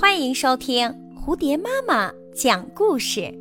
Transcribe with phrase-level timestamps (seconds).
[0.00, 3.34] 欢迎收听蝴蝶妈妈讲故事。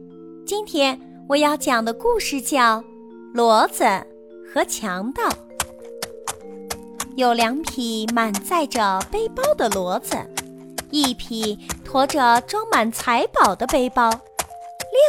[0.43, 0.99] 今天
[1.29, 2.81] 我要讲的故事叫
[3.35, 3.83] 《骡子
[4.51, 5.21] 和强盗》。
[7.15, 10.17] 有两匹满载着背包的骡子，
[10.89, 14.09] 一匹驮着装满财宝的背包，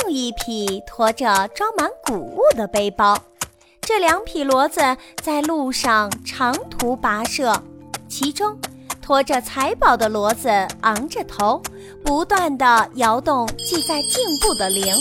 [0.04, 3.16] 另一匹驮着装满谷物的背包。
[3.80, 4.80] 这两匹骡子
[5.22, 7.62] 在路上长途跋涉，
[8.06, 8.58] 其中。
[9.08, 10.50] 拖着财宝的骡子
[10.82, 11.62] 昂着头，
[12.04, 14.94] 不断地摇动系在颈部的铃，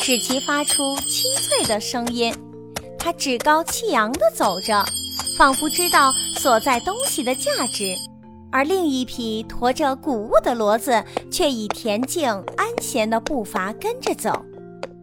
[0.00, 2.34] 使其发出清脆的声音。
[2.98, 4.82] 它趾高气扬地走着，
[5.36, 7.94] 仿佛知道所在东西的价值。
[8.50, 14.42] 而另一匹驮着谷物的骡子却以恬静安闲的步伐跟着走。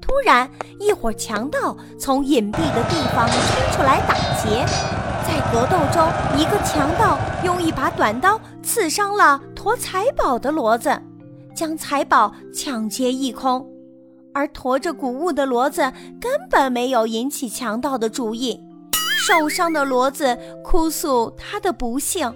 [0.02, 4.97] 突然，一伙强盗从隐蔽的地方冲出来打劫。
[5.28, 6.10] 在格斗中，
[6.40, 10.98] 一个强盗用一把短刀刺伤了驮财宝的骡子，
[11.54, 13.70] 将财宝抢劫一空。
[14.34, 15.82] 而驮着谷物的骡子
[16.22, 18.58] 根本没有引起强盗的注意。
[19.18, 22.34] 受伤的骡子哭诉他的不幸，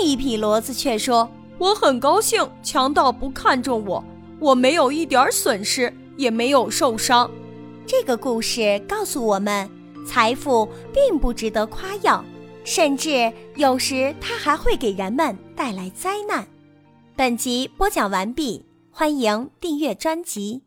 [0.00, 4.02] 另一匹骡子却说：“我很高兴，强盗不看重我，
[4.40, 7.30] 我没有一点损失，也没有受伤。”
[7.86, 9.70] 这个故事告诉我们，
[10.04, 12.24] 财富并不值得夸耀。
[12.64, 16.46] 甚至有时，它还会给人们带来灾难。
[17.16, 20.62] 本集播讲完毕，欢迎订阅专辑。